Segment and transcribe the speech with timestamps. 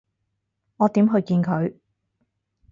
[0.77, 1.75] 我點去見佢？